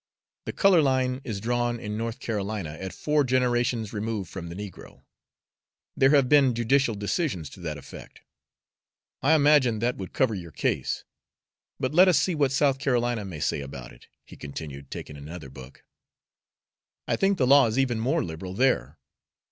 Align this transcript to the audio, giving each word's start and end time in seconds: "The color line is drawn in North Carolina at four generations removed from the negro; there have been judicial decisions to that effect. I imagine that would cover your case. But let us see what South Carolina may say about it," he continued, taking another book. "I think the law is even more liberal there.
"The 0.45 0.51
color 0.51 0.81
line 0.81 1.21
is 1.23 1.39
drawn 1.39 1.79
in 1.79 1.95
North 1.95 2.17
Carolina 2.17 2.71
at 2.71 2.91
four 2.91 3.23
generations 3.23 3.93
removed 3.93 4.31
from 4.31 4.49
the 4.49 4.55
negro; 4.55 5.03
there 5.95 6.09
have 6.09 6.27
been 6.27 6.55
judicial 6.55 6.95
decisions 6.95 7.51
to 7.51 7.59
that 7.59 7.77
effect. 7.77 8.21
I 9.21 9.35
imagine 9.35 9.77
that 9.77 9.97
would 9.97 10.11
cover 10.11 10.33
your 10.33 10.51
case. 10.53 11.03
But 11.79 11.93
let 11.93 12.07
us 12.07 12.17
see 12.17 12.33
what 12.33 12.51
South 12.51 12.79
Carolina 12.79 13.23
may 13.23 13.39
say 13.39 13.61
about 13.61 13.93
it," 13.93 14.07
he 14.25 14.35
continued, 14.35 14.89
taking 14.89 15.17
another 15.17 15.51
book. 15.51 15.83
"I 17.07 17.15
think 17.15 17.37
the 17.37 17.45
law 17.45 17.67
is 17.67 17.77
even 17.77 17.99
more 17.99 18.23
liberal 18.23 18.55
there. 18.55 18.97